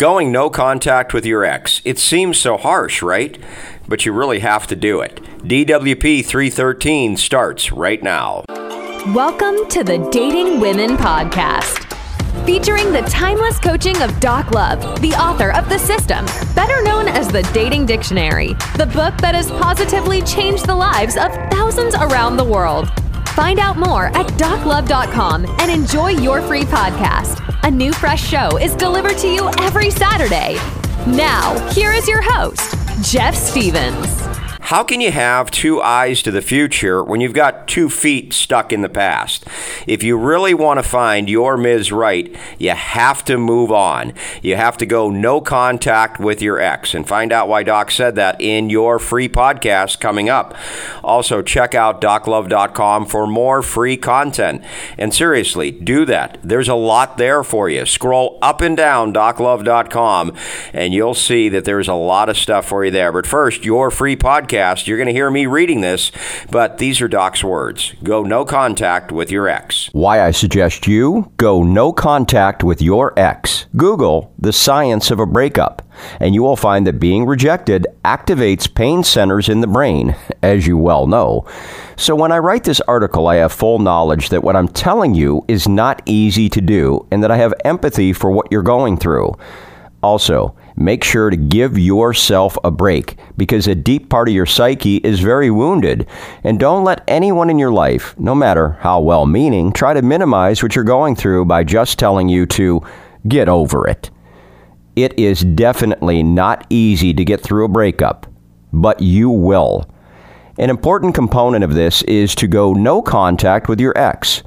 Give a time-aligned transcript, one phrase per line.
[0.00, 1.82] Going no contact with your ex.
[1.84, 3.36] It seems so harsh, right?
[3.88, 5.16] But you really have to do it.
[5.42, 8.44] DWP 313 starts right now.
[9.08, 11.84] Welcome to the Dating Women Podcast.
[12.46, 16.24] Featuring the timeless coaching of Doc Love, the author of The System,
[16.54, 21.32] better known as the Dating Dictionary, the book that has positively changed the lives of
[21.50, 22.88] thousands around the world.
[23.30, 27.47] Find out more at doclove.com and enjoy your free podcast.
[27.64, 30.54] A new fresh show is delivered to you every Saturday.
[31.06, 34.37] Now, here is your host, Jeff Stevens.
[34.68, 38.70] How can you have two eyes to the future when you've got two feet stuck
[38.70, 39.46] in the past?
[39.86, 41.90] If you really want to find your Ms.
[41.90, 44.12] Right, you have to move on.
[44.42, 48.14] You have to go no contact with your ex and find out why Doc said
[48.16, 50.54] that in your free podcast coming up.
[51.02, 54.62] Also, check out doclove.com for more free content.
[54.98, 56.36] And seriously, do that.
[56.44, 57.86] There's a lot there for you.
[57.86, 60.36] Scroll up and down doclove.com
[60.74, 63.12] and you'll see that there's a lot of stuff for you there.
[63.12, 66.10] But first, your free podcast podcast, you're going to hear me reading this,
[66.50, 67.94] but these are Doc's words.
[68.02, 69.88] Go no contact with your ex.
[69.92, 73.66] Why I suggest you go no contact with your ex.
[73.76, 75.82] Google the science of a breakup,
[76.20, 80.76] and you will find that being rejected activates pain centers in the brain, as you
[80.76, 81.46] well know.
[81.96, 85.44] So when I write this article, I have full knowledge that what I'm telling you
[85.48, 89.34] is not easy to do, and that I have empathy for what you're going through.
[90.02, 94.96] Also, make sure to give yourself a break because a deep part of your psyche
[94.98, 96.06] is very wounded.
[96.44, 100.62] And don't let anyone in your life, no matter how well meaning, try to minimize
[100.62, 102.82] what you're going through by just telling you to
[103.26, 104.10] get over it.
[104.96, 108.26] It is definitely not easy to get through a breakup,
[108.72, 109.88] but you will.
[110.58, 114.42] An important component of this is to go no contact with your ex.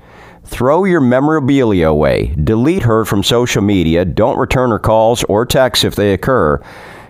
[0.46, 2.36] Throw your memorabilia away.
[2.44, 4.06] Delete her from social media.
[4.06, 6.62] Don't return her calls or texts if they occur.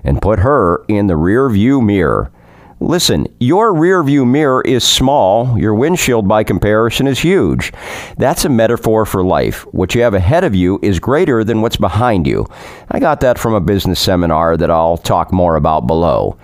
[0.04, 2.32] And put her in the rear view mirror.
[2.80, 7.72] Listen, your rear view mirror is small, your windshield by comparison is huge.
[8.18, 9.62] That's a metaphor for life.
[9.72, 12.48] What you have ahead of you is greater than what's behind you.
[12.90, 16.40] I got that from a business seminar that I'll talk more about below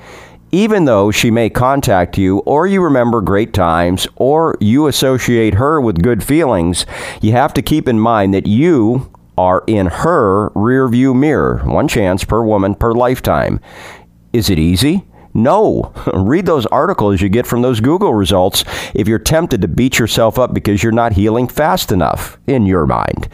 [0.51, 5.81] even though she may contact you or you remember great times or you associate her
[5.81, 6.85] with good feelings,
[7.21, 12.23] you have to keep in mind that you are in her rearview mirror, one chance
[12.23, 13.59] per woman per lifetime.
[14.33, 15.05] Is it easy?
[15.33, 15.93] No.
[16.13, 18.63] Read those articles you get from those Google results
[18.95, 22.85] if you're tempted to beat yourself up because you're not healing fast enough in your
[22.85, 23.29] mind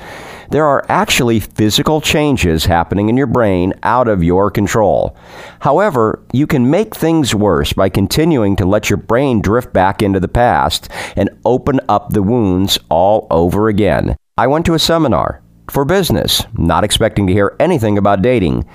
[0.49, 5.15] there are actually physical changes happening in your brain out of your control.
[5.59, 10.19] However, you can make things worse by continuing to let your brain drift back into
[10.19, 14.15] the past and open up the wounds all over again.
[14.37, 18.65] I went to a seminar for business, not expecting to hear anything about dating.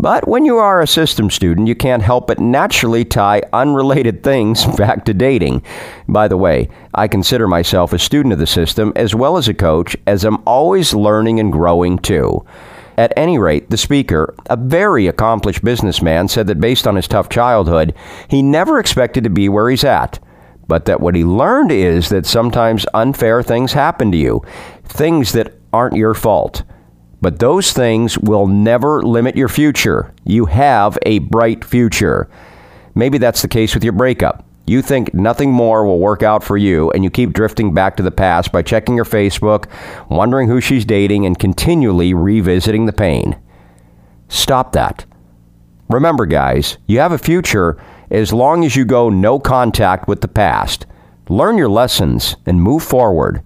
[0.00, 4.64] But when you are a system student, you can't help but naturally tie unrelated things
[4.76, 5.64] back to dating.
[6.06, 9.54] By the way, I consider myself a student of the system as well as a
[9.54, 12.46] coach, as I'm always learning and growing too.
[12.96, 17.28] At any rate, the speaker, a very accomplished businessman, said that based on his tough
[17.28, 17.92] childhood,
[18.28, 20.20] he never expected to be where he's at.
[20.68, 24.44] But that what he learned is that sometimes unfair things happen to you,
[24.84, 26.62] things that aren't your fault.
[27.20, 30.14] But those things will never limit your future.
[30.24, 32.28] You have a bright future.
[32.94, 34.44] Maybe that's the case with your breakup.
[34.66, 38.02] You think nothing more will work out for you, and you keep drifting back to
[38.02, 39.64] the past by checking your Facebook,
[40.10, 43.38] wondering who she's dating, and continually revisiting the pain.
[44.28, 45.06] Stop that.
[45.88, 50.28] Remember, guys, you have a future as long as you go no contact with the
[50.28, 50.84] past.
[51.30, 53.42] Learn your lessons and move forward.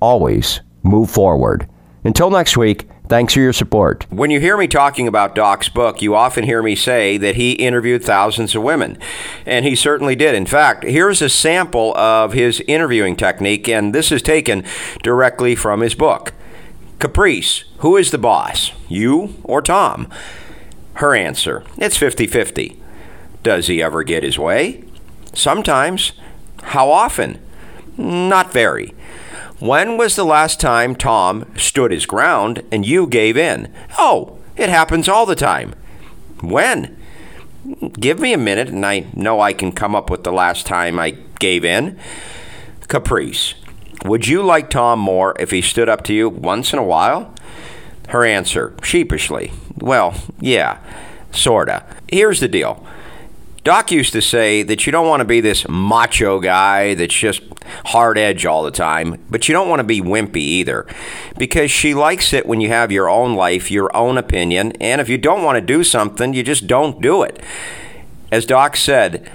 [0.00, 1.68] Always move forward.
[2.04, 4.06] Until next week, thanks for your support.
[4.12, 7.52] When you hear me talking about Doc's book, you often hear me say that he
[7.52, 8.98] interviewed thousands of women.
[9.46, 10.34] And he certainly did.
[10.34, 14.64] In fact, here's a sample of his interviewing technique, and this is taken
[15.02, 16.34] directly from his book.
[16.98, 20.08] Caprice, who is the boss, you or Tom?
[20.94, 22.80] Her answer, it's 50 50.
[23.42, 24.84] Does he ever get his way?
[25.32, 26.12] Sometimes.
[26.62, 27.38] How often?
[27.96, 28.94] Not very.
[29.60, 33.72] When was the last time Tom stood his ground and you gave in?
[33.98, 35.74] Oh, it happens all the time.
[36.40, 36.96] When?
[37.92, 40.98] Give me a minute and I know I can come up with the last time
[40.98, 41.98] I gave in.
[42.88, 43.54] Caprice.
[44.04, 47.32] Would you like Tom more if he stood up to you once in a while?
[48.08, 49.52] Her answer, sheepishly.
[49.78, 50.78] Well, yeah,
[51.30, 51.86] sorta.
[52.08, 52.84] Here's the deal
[53.64, 57.40] Doc used to say that you don't want to be this macho guy that's just
[57.86, 60.86] hard edge all the time, but you don't want to be wimpy either
[61.38, 65.08] because she likes it when you have your own life, your own opinion, and if
[65.08, 67.42] you don't want to do something, you just don't do it.
[68.30, 69.30] As Doc said,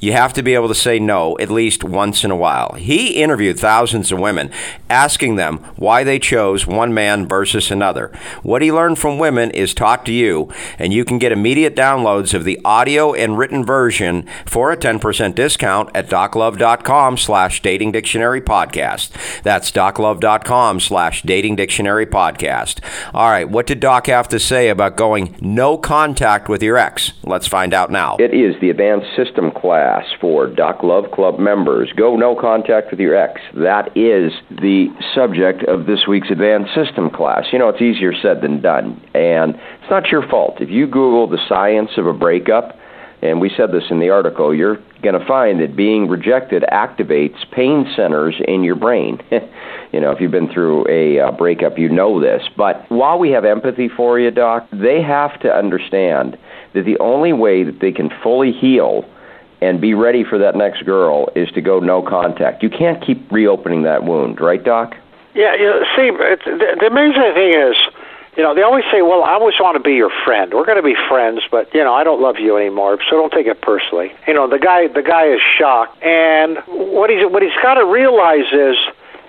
[0.00, 2.74] you have to be able to say no at least once in a while.
[2.74, 4.50] He interviewed thousands of women,
[4.90, 8.12] asking them why they chose one man versus another.
[8.42, 12.34] What he learned from women is taught to you, and you can get immediate downloads
[12.34, 18.40] of the audio and written version for a 10% discount at doclove.com slash dating dictionary
[18.40, 19.10] podcast.
[19.42, 22.80] That's doclove.com slash dating dictionary podcast.
[23.14, 27.12] All right, what did Doc have to say about going no contact with your ex?
[27.24, 28.16] Let's find out now.
[28.18, 31.92] It is the advanced system class class for Doc Love Club members.
[31.96, 33.40] Go no contact with your ex.
[33.54, 37.44] That is the subject of this week's advanced system class.
[37.52, 39.00] You know, it's easier said than done.
[39.14, 40.56] And it's not your fault.
[40.60, 42.76] If you Google the science of a breakup,
[43.22, 47.48] and we said this in the article, you're going to find that being rejected activates
[47.52, 49.20] pain centers in your brain.
[49.92, 52.42] you know, if you've been through a uh, breakup, you know this.
[52.56, 56.36] But while we have empathy for you, Doc, they have to understand
[56.74, 59.04] that the only way that they can fully heal
[59.60, 62.62] and be ready for that next girl is to go no contact.
[62.62, 64.96] You can't keep reopening that wound, right, Doc?
[65.34, 67.76] Yeah, you know, see, the, the amazing thing is,
[68.36, 70.52] you know, they always say, "Well, I always want to be your friend.
[70.52, 73.32] We're going to be friends, but you know, I don't love you anymore, so don't
[73.32, 77.42] take it personally." You know, the guy, the guy is shocked, and what he's what
[77.42, 78.76] he's got to realize is,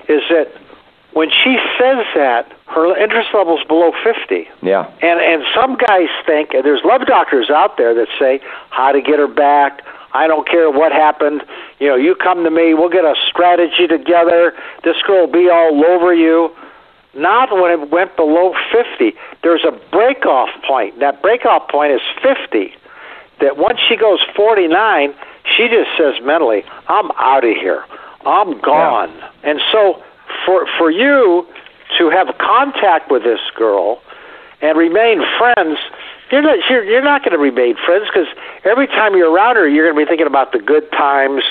[0.10, 0.52] is that
[1.14, 4.48] when she says that, her interest level's below 50.
[4.62, 4.92] Yeah.
[5.02, 9.02] And and some guys think, and there's love doctors out there that say how to
[9.02, 9.81] get her back,
[10.14, 11.44] I don't care what happened.
[11.80, 14.54] You know, you come to me, we'll get a strategy together.
[14.84, 16.56] This girl will be all over you.
[17.16, 19.16] Not when it went below 50.
[19.42, 21.00] There's a breakoff point.
[21.00, 22.74] That breakoff point is 50.
[23.40, 25.14] That once she goes 49,
[25.56, 27.86] she just says mentally, I'm out of here.
[28.25, 29.10] I'm gone.
[29.10, 29.30] Yeah.
[29.44, 30.04] And so
[30.46, 31.48] for for you
[31.98, 34.02] to have contact with this girl
[34.62, 35.78] and remain friends,
[36.32, 38.28] you're not you're, you're not going to remain friends because
[38.66, 41.44] every time you're around her, you're going to be thinking about the good times,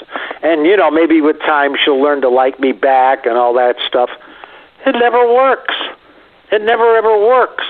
[0.42, 3.76] and you know maybe with time she'll learn to like me back and all that
[3.88, 4.10] stuff.
[4.84, 5.74] It never works.
[6.52, 7.64] It never ever works.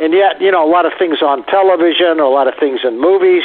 [0.00, 2.80] And yet, you know, a lot of things on television, or a lot of things
[2.84, 3.42] in movies,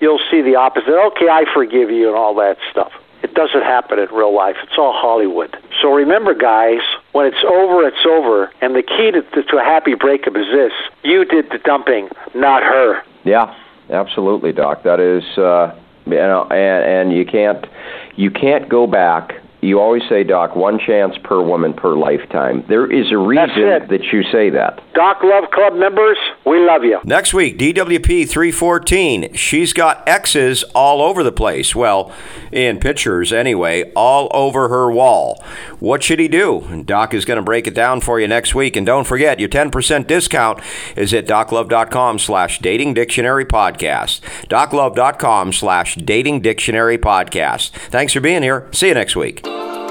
[0.00, 0.88] you'll see the opposite.
[0.88, 2.92] Okay, I forgive you, and all that stuff.
[3.22, 4.56] It doesn't happen in real life.
[4.62, 5.56] It's all Hollywood.
[5.82, 6.80] So remember, guys,
[7.12, 8.50] when it's over, it's over.
[8.60, 10.72] And the key to, to to a happy breakup is this
[11.02, 13.02] you did the dumping, not her.
[13.24, 13.54] Yeah,
[13.90, 14.82] absolutely, Doc.
[14.84, 15.76] That is, uh,
[16.06, 17.66] you know, and, and you can't
[18.16, 22.64] you can't go back you always say, Doc, one chance per woman per lifetime.
[22.68, 24.80] There is a reason that you say that.
[24.94, 26.16] Doc Love Club members,
[26.46, 27.00] we love you.
[27.04, 29.34] Next week, DWP 314.
[29.34, 31.74] She's got X's all over the place.
[31.74, 32.12] Well,
[32.52, 35.42] in pictures anyway, all over her wall.
[35.80, 36.84] What should he do?
[36.84, 38.76] Doc is going to break it down for you next week.
[38.76, 40.60] And don't forget, your 10% discount
[40.96, 44.20] is at doclove.com slash dating dictionary podcast.
[44.48, 47.70] doclove.com slash dating dictionary podcast.
[47.70, 48.68] Thanks for being here.
[48.72, 49.47] See you next week.